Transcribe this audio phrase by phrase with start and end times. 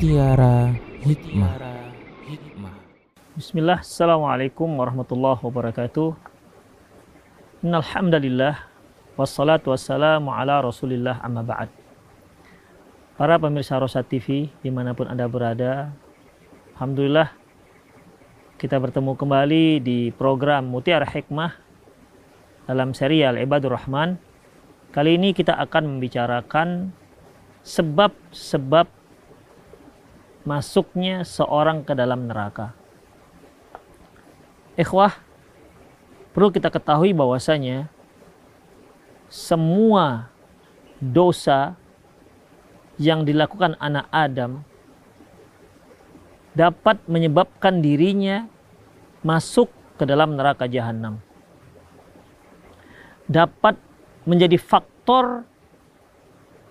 [0.00, 0.72] Mutiara
[1.04, 1.60] Hikmah.
[3.36, 6.16] Bismillah, Assalamualaikum warahmatullahi wabarakatuh.
[7.60, 8.64] Innalhamdulillah,
[9.20, 11.68] wassalatu wassalamu ala rasulillah amma ba'd.
[13.20, 15.92] Para pemirsa Rosa TV, di mana pun Anda berada,
[16.80, 17.36] Alhamdulillah,
[18.56, 21.52] kita bertemu kembali di program Mutiara Hikmah
[22.64, 24.16] dalam serial Ibadur Rahman.
[24.96, 26.88] Kali ini kita akan membicarakan
[27.68, 28.99] sebab-sebab
[30.44, 32.72] masuknya seorang ke dalam neraka.
[34.78, 35.12] Ikhwah,
[36.32, 37.92] perlu kita ketahui bahwasanya
[39.28, 40.32] semua
[40.98, 41.76] dosa
[43.00, 44.64] yang dilakukan anak Adam
[46.52, 48.44] dapat menyebabkan dirinya
[49.24, 51.20] masuk ke dalam neraka jahanam.
[53.30, 53.78] Dapat
[54.26, 55.46] menjadi faktor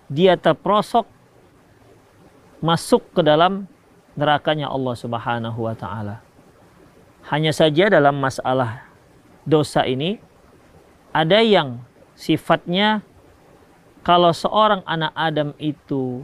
[0.10, 1.19] dia terprosok
[2.60, 3.68] masuk ke dalam
[4.16, 6.20] nerakanya Allah Subhanahu wa taala.
[7.28, 8.88] Hanya saja dalam masalah
[9.48, 10.20] dosa ini
[11.16, 11.80] ada yang
[12.16, 13.04] sifatnya
[14.04, 16.24] kalau seorang anak Adam itu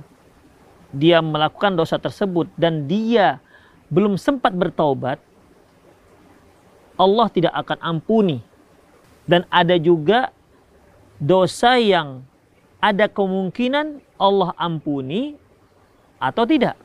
[0.96, 3.44] dia melakukan dosa tersebut dan dia
[3.92, 5.20] belum sempat bertaubat
[6.96, 8.40] Allah tidak akan ampuni.
[9.26, 10.32] Dan ada juga
[11.18, 12.24] dosa yang
[12.78, 15.36] ada kemungkinan Allah ampuni
[16.20, 16.78] atau tidak.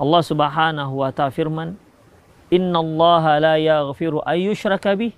[0.00, 1.76] Allah Subhanahu wa taala firman,
[2.48, 5.12] "Innallaha la yaghfiru ayyushraka bih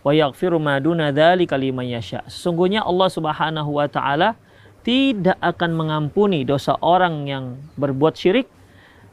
[0.00, 4.40] wa yaghfiru ma duna dzalika liman yasha." Sesungguhnya Allah Subhanahu wa taala
[4.84, 8.48] tidak akan mengampuni dosa orang yang berbuat syirik,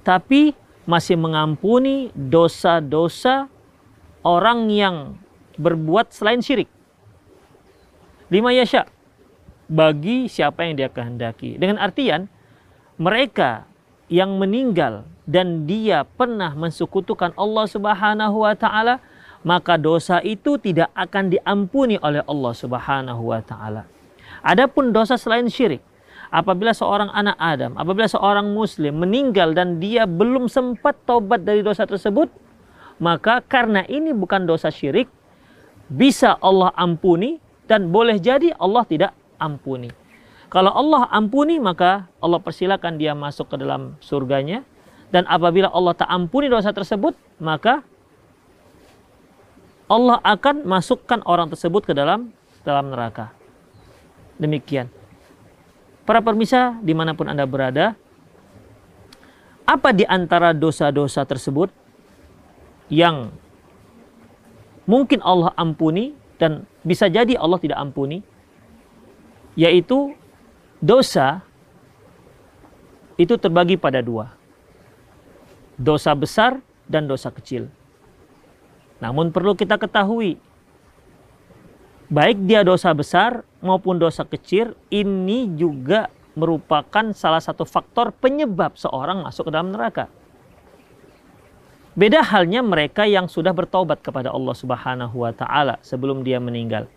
[0.07, 0.55] tapi
[0.87, 3.51] masih mengampuni dosa-dosa
[4.23, 5.19] orang yang
[5.59, 6.67] berbuat selain syirik.
[8.31, 8.87] Lima yasha
[9.67, 11.59] bagi siapa yang dia kehendaki.
[11.59, 12.31] Dengan artian
[13.01, 13.65] mereka
[14.13, 19.01] yang meninggal dan dia pernah mensekutukan Allah Subhanahu wa taala,
[19.41, 23.89] maka dosa itu tidak akan diampuni oleh Allah Subhanahu wa taala.
[24.45, 25.81] Adapun dosa selain syirik,
[26.29, 31.89] apabila seorang anak Adam, apabila seorang muslim meninggal dan dia belum sempat taubat dari dosa
[31.89, 32.29] tersebut,
[33.01, 35.09] maka karena ini bukan dosa syirik,
[35.89, 40.00] bisa Allah ampuni dan boleh jadi Allah tidak ampuni.
[40.51, 44.67] Kalau Allah ampuni maka Allah persilakan dia masuk ke dalam surganya
[45.07, 47.87] dan apabila Allah tak ampuni dosa tersebut maka
[49.87, 52.35] Allah akan masukkan orang tersebut ke dalam
[52.67, 53.31] dalam neraka.
[54.39, 54.91] Demikian.
[56.03, 57.95] Para permisa di mana pun anda berada,
[59.63, 61.71] apa di antara dosa-dosa tersebut
[62.91, 63.31] yang
[64.83, 68.23] mungkin Allah ampuni dan bisa jadi Allah tidak ampuni?
[69.55, 70.15] yaitu
[70.81, 71.45] dosa
[73.15, 74.33] itu terbagi pada dua.
[75.77, 76.57] Dosa besar
[76.89, 77.69] dan dosa kecil.
[79.01, 80.37] Namun perlu kita ketahui,
[82.09, 89.21] baik dia dosa besar maupun dosa kecil, ini juga merupakan salah satu faktor penyebab seorang
[89.25, 90.09] masuk ke dalam neraka.
[91.91, 96.87] Beda halnya mereka yang sudah bertobat kepada Allah Subhanahu wa taala sebelum dia meninggal.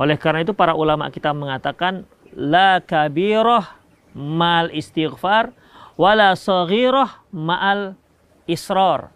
[0.00, 3.78] Oleh karena itu para ulama kita mengatakan la kabirah
[4.14, 5.54] mal istighfar
[6.00, 7.94] wala saghirah ma'al
[8.48, 9.14] israr.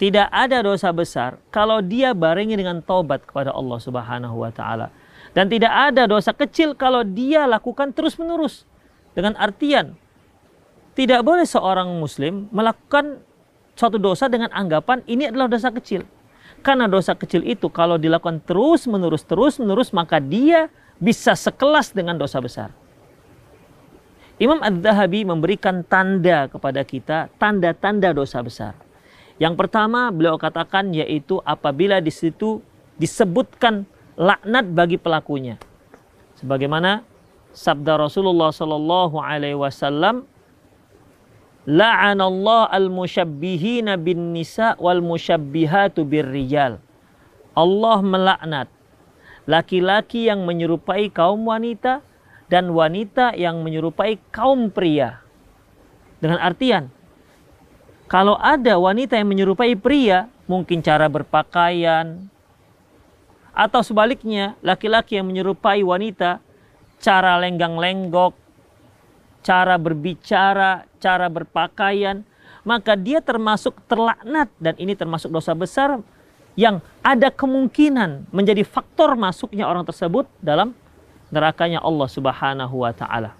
[0.00, 4.90] Tidak ada dosa besar kalau dia barengi dengan taubat kepada Allah Subhanahu wa taala.
[5.32, 8.66] Dan tidak ada dosa kecil kalau dia lakukan terus-menerus.
[9.14, 9.94] Dengan artian
[10.92, 13.22] tidak boleh seorang muslim melakukan
[13.76, 16.04] suatu dosa dengan anggapan ini adalah dosa kecil.
[16.62, 20.70] Karena dosa kecil itu kalau dilakukan terus menerus terus menerus maka dia
[21.02, 22.70] bisa sekelas dengan dosa besar.
[24.38, 28.74] Imam Ad-Dhahabi memberikan tanda kepada kita tanda-tanda dosa besar.
[29.42, 32.62] Yang pertama beliau katakan yaitu apabila di situ
[32.94, 33.82] disebutkan
[34.14, 35.58] laknat bagi pelakunya.
[36.38, 37.02] Sebagaimana
[37.50, 40.30] sabda Rasulullah Sallallahu Alaihi Wasallam
[41.62, 46.82] La'anallah al-musyabbihina bin nisa wal musyabbihatu bir rijal.
[47.54, 48.68] Allah melaknat
[49.46, 52.02] laki-laki yang menyerupai kaum wanita
[52.50, 55.22] dan wanita yang menyerupai kaum pria.
[56.22, 56.90] Dengan artian,
[58.06, 62.28] kalau ada wanita yang menyerupai pria, mungkin cara berpakaian,
[63.52, 66.38] atau sebaliknya, laki-laki yang menyerupai wanita,
[67.02, 68.32] cara lenggang-lenggok,
[69.42, 72.22] cara berbicara, cara berpakaian,
[72.62, 75.98] maka dia termasuk terlaknat dan ini termasuk dosa besar
[76.54, 80.76] yang ada kemungkinan menjadi faktor masuknya orang tersebut dalam
[81.32, 83.34] nerakanya Allah Subhanahu wa taala.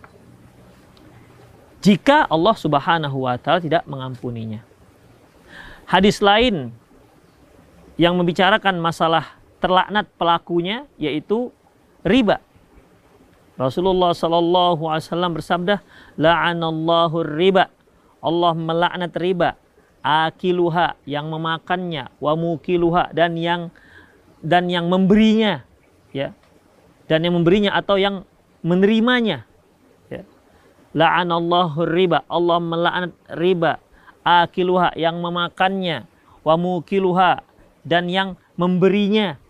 [1.82, 4.62] jika Allah Subhanahu wa taala tidak mengampuninya.
[5.82, 6.70] Hadis lain
[7.98, 11.50] yang membicarakan masalah terlaknat pelakunya yaitu
[12.06, 12.40] riba.
[13.60, 15.84] Rasulullah sallallahu alaihi wasallam bersabda,
[16.16, 17.68] "La'anallahu riba."
[18.22, 19.58] Allah melaknat riba,
[20.00, 23.74] akiluha yang memakannya, wa mukiluha dan yang
[24.42, 25.66] dan yang memberinya,
[26.14, 26.34] ya.
[27.10, 28.22] Dan yang memberinya atau yang
[28.62, 29.42] menerimanya.
[30.06, 30.22] Ya.
[30.94, 32.22] La'anallahu riba.
[32.30, 33.82] Allah melaknat riba,
[34.22, 36.06] akiluha yang memakannya,
[36.46, 37.42] wa mukiluha
[37.82, 39.41] dan yang memberinya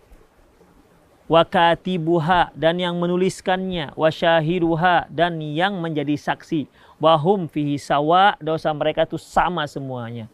[1.31, 6.67] wakatibuha dan yang menuliskannya wasyahiruha dan yang menjadi saksi
[6.99, 10.27] wahum fihi sawa dosa mereka itu sama semuanya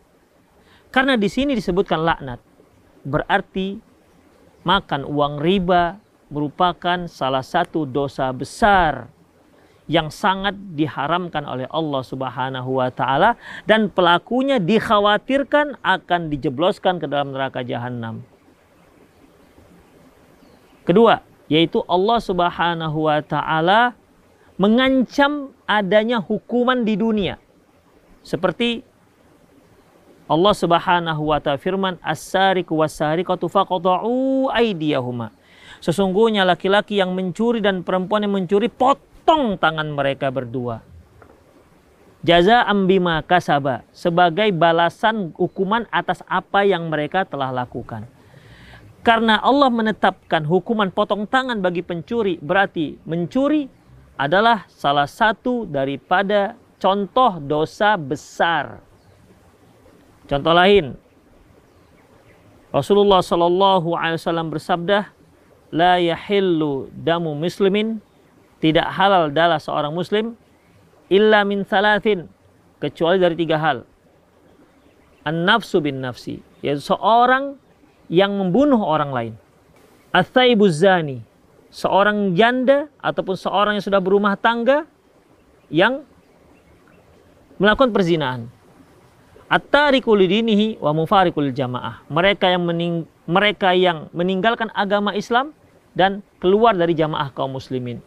[0.89, 2.41] karena di sini disebutkan laknat
[3.05, 3.77] berarti
[4.65, 9.09] makan uang riba merupakan salah satu dosa besar
[9.89, 13.33] yang sangat diharamkan oleh Allah Subhanahu wa taala
[13.65, 18.21] dan pelakunya dikhawatirkan akan dijebloskan ke dalam neraka jahanam.
[20.89, 23.93] Kedua, yaitu Allah Subhanahu wa taala
[24.57, 27.37] mengancam adanya hukuman di dunia.
[28.25, 28.81] Seperti
[30.25, 35.29] Allah Subhanahu wa taala firman as-sariqu was-sariqatu faqta'u aydiyahuma.
[35.77, 40.81] Sesungguhnya laki-laki yang mencuri dan perempuan yang mencuri potong tangan mereka berdua.
[42.25, 48.09] Jaza ambima kasaba sebagai balasan hukuman atas apa yang mereka telah lakukan.
[49.09, 53.65] Karena Allah menetapkan hukuman potong tangan bagi pencuri, berarti mencuri
[54.21, 58.85] adalah salah satu daripada contoh dosa besar.
[60.29, 60.93] Contoh lain,
[62.69, 65.09] Rasulullah Shallallahu Alaihi Wasallam bersabda,
[65.73, 67.97] la yahillu damu muslimin,
[68.61, 70.37] tidak halal darah seorang muslim,
[71.09, 72.29] illa min salatin,
[72.77, 73.89] kecuali dari tiga hal.
[75.25, 77.57] An nafsu bin nafsi, yaitu seorang
[78.09, 79.33] yang membunuh orang lain.
[80.09, 81.21] Athaibuz zani,
[81.69, 84.89] seorang janda ataupun seorang yang sudah berumah tangga
[85.69, 86.01] yang
[87.61, 88.49] melakukan perzinahan.
[89.49, 90.13] At-tariku
[90.77, 92.05] wa mufarikul jamaah.
[92.09, 95.53] Mereka yang mening mereka yang meninggalkan agama Islam
[95.93, 98.01] dan keluar dari jamaah kaum muslimin.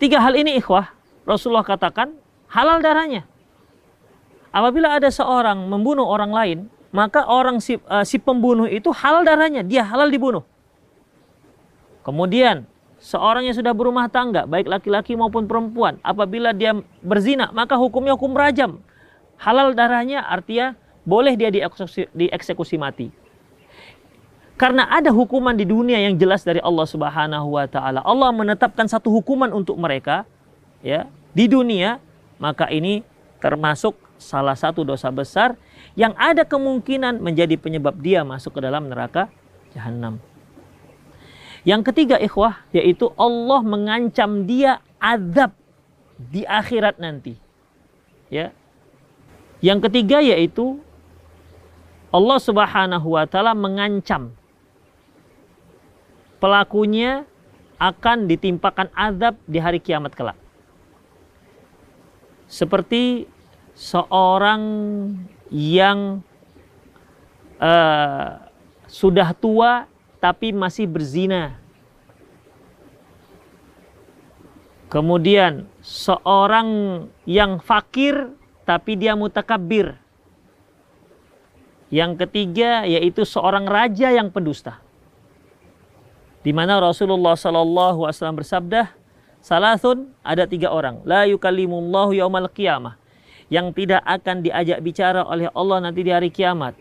[0.00, 0.92] Tiga hal ini ikhwah,
[1.28, 2.16] Rasulullah katakan
[2.48, 3.28] halal darahnya.
[4.48, 6.58] Apabila ada seorang membunuh orang lain,
[6.90, 10.42] maka orang si, uh, si pembunuh itu halal darahnya, dia halal dibunuh.
[12.02, 12.66] Kemudian
[12.98, 18.34] seorang yang sudah berumah tangga, baik laki-laki maupun perempuan, apabila dia berzina, maka hukumnya hukum
[18.34, 18.82] rajam.
[19.40, 20.74] Halal darahnya artinya
[21.06, 23.08] boleh dia dieksekusi, dieksekusi mati.
[24.60, 28.04] Karena ada hukuman di dunia yang jelas dari Allah Subhanahu wa taala.
[28.04, 30.28] Allah menetapkan satu hukuman untuk mereka
[30.84, 31.96] ya di dunia,
[32.36, 33.00] maka ini
[33.40, 35.56] termasuk salah satu dosa besar
[35.96, 39.32] yang ada kemungkinan menjadi penyebab dia masuk ke dalam neraka
[39.72, 40.20] jahanam.
[41.64, 45.56] Yang ketiga ikhwah yaitu Allah mengancam dia azab
[46.16, 47.36] di akhirat nanti.
[48.28, 48.52] Ya.
[49.64, 50.80] Yang ketiga yaitu
[52.12, 54.36] Allah Subhanahu wa taala mengancam
[56.40, 57.28] pelakunya
[57.80, 60.36] akan ditimpakan azab di hari kiamat kelak.
[62.50, 63.24] Seperti
[63.74, 64.62] seorang
[65.50, 66.22] yang
[67.58, 68.40] uh,
[68.90, 69.86] sudah tua
[70.18, 71.58] tapi masih berzina.
[74.90, 76.68] Kemudian seorang
[77.22, 78.34] yang fakir
[78.66, 79.94] tapi dia mutakabir.
[81.90, 84.82] Yang ketiga yaitu seorang raja yang pendusta.
[86.40, 88.82] Di mana Rasulullah Shallallahu Alaihi Wasallam bersabda,
[89.40, 91.00] Salasun ada tiga orang.
[91.08, 93.00] La yukallimullahu yaumal qiyamah
[93.50, 96.78] yang tidak akan diajak bicara oleh Allah nanti di hari kiamat.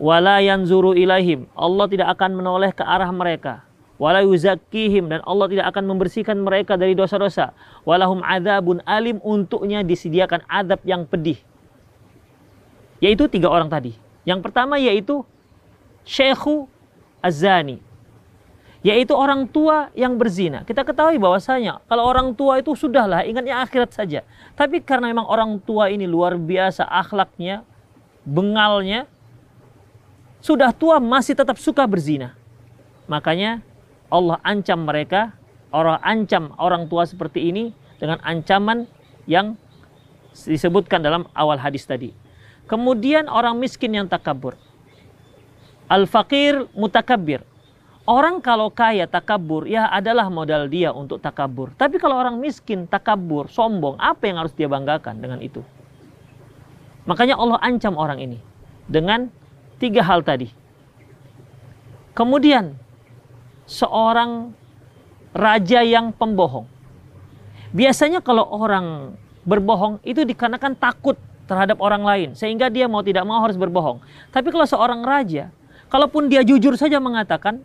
[0.00, 1.46] Wala yanzuru ilaihim.
[1.54, 3.62] Allah tidak akan menoleh ke arah mereka.
[4.00, 7.54] Wala yuzakkihim dan Allah tidak akan membersihkan mereka dari dosa-dosa.
[7.86, 11.38] Walahum adzabun alim untuknya disediakan adab yang pedih.
[12.98, 13.94] Yaitu tiga orang tadi.
[14.26, 15.22] Yang pertama yaitu
[16.02, 16.66] Syekhu
[17.22, 17.91] Azani
[18.82, 20.66] yaitu orang tua yang berzina.
[20.66, 24.26] Kita ketahui bahwasanya kalau orang tua itu sudahlah ingatnya akhirat saja.
[24.58, 27.62] Tapi karena memang orang tua ini luar biasa akhlaknya,
[28.26, 29.06] bengalnya,
[30.42, 32.34] sudah tua masih tetap suka berzina.
[33.06, 33.62] Makanya
[34.10, 35.30] Allah ancam mereka,
[35.70, 37.70] orang ancam orang tua seperti ini
[38.02, 38.90] dengan ancaman
[39.30, 39.54] yang
[40.34, 42.10] disebutkan dalam awal hadis tadi.
[42.66, 44.58] Kemudian orang miskin yang takabur.
[45.86, 47.46] Al-fakir mutakabir
[48.02, 51.70] Orang kalau kaya takabur, ya adalah modal dia untuk takabur.
[51.78, 55.62] Tapi kalau orang miskin, takabur, sombong, apa yang harus dia banggakan dengan itu?
[57.06, 58.38] Makanya Allah ancam orang ini
[58.90, 59.30] dengan
[59.78, 60.50] tiga hal tadi.
[62.10, 62.74] Kemudian,
[63.70, 64.50] seorang
[65.30, 66.66] raja yang pembohong.
[67.70, 69.14] Biasanya kalau orang
[69.46, 71.16] berbohong itu dikarenakan takut
[71.46, 72.28] terhadap orang lain.
[72.34, 74.02] Sehingga dia mau tidak mau harus berbohong.
[74.34, 75.54] Tapi kalau seorang raja,
[75.88, 77.62] kalaupun dia jujur saja mengatakan,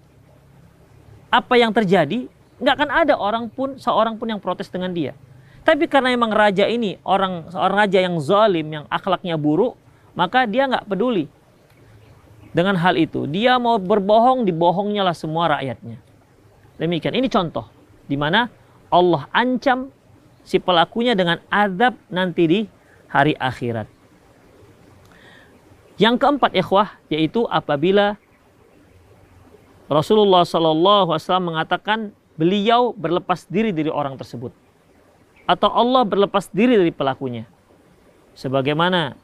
[1.28, 5.14] apa yang terjadi, nggak akan ada orang pun seorang pun yang protes dengan dia.
[5.68, 9.76] Tapi karena memang raja ini orang seorang raja yang zalim, yang akhlaknya buruk,
[10.16, 11.28] maka dia nggak peduli
[12.56, 13.28] dengan hal itu.
[13.28, 16.00] Dia mau berbohong, dibohongnya lah semua rakyatnya.
[16.80, 17.14] Demikian.
[17.20, 17.68] Ini contoh
[18.08, 18.48] di mana
[18.88, 19.92] Allah ancam
[20.48, 22.60] si pelakunya dengan azab nanti di
[23.12, 23.92] hari akhirat.
[26.00, 28.16] Yang keempat ikhwah yaitu apabila
[29.88, 34.52] Rasulullah Wasallam mengatakan beliau berlepas diri dari orang tersebut
[35.48, 37.48] atau Allah berlepas diri dari pelakunya.
[38.36, 39.16] Sebagaimana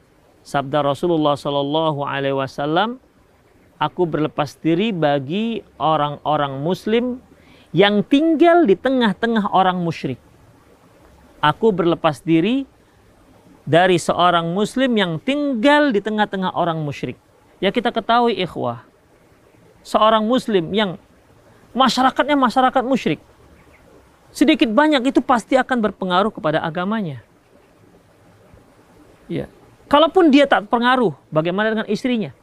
[0.42, 2.98] sabda Rasulullah Shallallahu Alaihi Wasallam,
[3.78, 7.20] aku berlepas diri bagi orang-orang Muslim
[7.76, 10.18] yang tinggal di tengah-tengah orang musyrik.
[11.44, 12.64] Aku berlepas diri
[13.68, 17.20] dari seorang Muslim yang tinggal di tengah-tengah orang musyrik.
[17.60, 18.88] Ya kita ketahui ikhwah,
[19.84, 20.96] seorang muslim yang
[21.76, 23.20] masyarakatnya masyarakat musyrik,
[24.34, 27.22] sedikit banyak itu pasti akan berpengaruh kepada agamanya.
[29.28, 29.52] Ya.
[29.92, 32.34] Kalaupun dia tak terpengaruh, bagaimana dengan istrinya?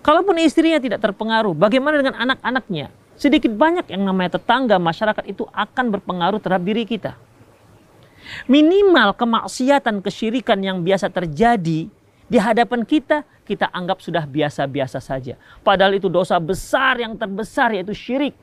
[0.00, 2.88] Kalaupun istrinya tidak terpengaruh, bagaimana dengan anak-anaknya?
[3.20, 7.20] Sedikit banyak yang namanya tetangga masyarakat itu akan berpengaruh terhadap diri kita.
[8.48, 11.92] Minimal kemaksiatan, kesyirikan yang biasa terjadi
[12.30, 15.34] di hadapan kita, kita anggap sudah biasa-biasa saja.
[15.66, 18.38] Padahal itu dosa besar yang terbesar yaitu syirik.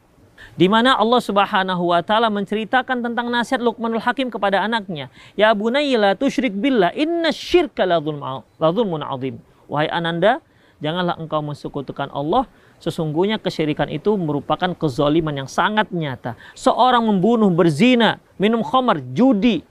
[0.53, 5.97] Di mana Allah Subhanahu wa taala menceritakan tentang nasihat Luqmanul Hakim kepada anaknya, "Ya bunayya
[5.97, 10.43] la tusyrik billah, inna syirka la dzulmun adzim." Wahai ananda,
[10.83, 12.45] janganlah engkau mensekutukan Allah,
[12.77, 16.37] sesungguhnya kesyirikan itu merupakan kezaliman yang sangat nyata.
[16.53, 19.65] Seorang membunuh, berzina, minum khamar, judi,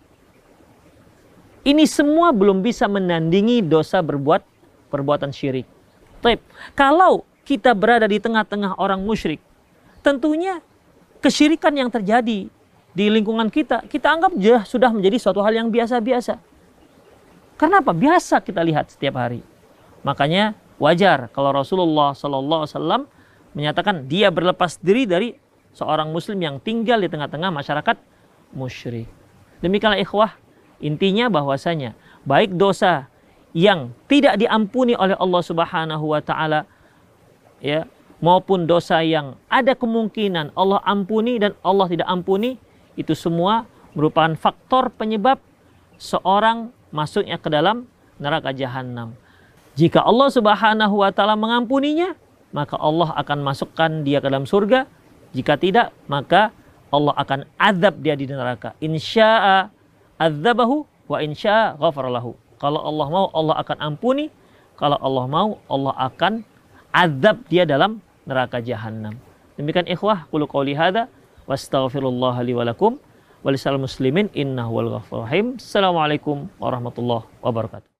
[1.66, 4.46] ini semua belum bisa menandingi dosa berbuat
[4.86, 5.66] perbuatan syirik.
[6.22, 6.38] Taip,
[6.78, 9.42] kalau kita berada di tengah-tengah orang musyrik,
[10.06, 10.62] tentunya
[11.18, 12.46] kesyirikan yang terjadi
[12.96, 14.32] di lingkungan kita, kita anggap
[14.62, 16.38] sudah menjadi suatu hal yang biasa-biasa.
[17.58, 17.90] Karena apa?
[17.90, 19.42] Biasa kita lihat setiap hari.
[20.06, 23.10] Makanya wajar kalau Rasulullah Wasallam
[23.58, 25.34] menyatakan dia berlepas diri dari
[25.74, 27.96] seorang Muslim yang tinggal di tengah-tengah masyarakat
[28.54, 29.10] musyrik.
[29.60, 30.45] Demikianlah ikhwah
[30.80, 31.96] Intinya bahwasanya
[32.28, 33.08] baik dosa
[33.56, 36.68] yang tidak diampuni oleh Allah Subhanahu wa taala
[37.64, 37.88] ya
[38.20, 42.60] maupun dosa yang ada kemungkinan Allah ampuni dan Allah tidak ampuni
[43.00, 43.64] itu semua
[43.96, 45.40] merupakan faktor penyebab
[45.96, 47.88] seorang masuknya ke dalam
[48.20, 49.16] neraka jahanam.
[49.76, 52.16] Jika Allah Subhanahu wa taala mengampuninya,
[52.52, 54.88] maka Allah akan masukkan dia ke dalam surga.
[55.36, 56.52] Jika tidak, maka
[56.88, 58.72] Allah akan azab dia di neraka.
[58.80, 59.68] Insya'a
[60.20, 62.34] adzabahu wa insya lahu.
[62.56, 64.32] Kalau Allah mau Allah akan ampuni,
[64.80, 66.44] kalau Allah mau Allah akan
[66.92, 69.16] azab dia dalam neraka jahanam.
[69.56, 71.08] Demikian ikhwah, qulu qauli hadza
[71.48, 73.00] wastaghfirullah li wa lakum
[73.44, 75.28] wa muslimin innahu wal ghafurur.
[75.60, 77.95] Assalamualaikum warahmatullahi wabarakatuh.